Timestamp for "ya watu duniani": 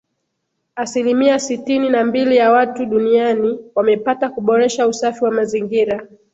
2.37-3.59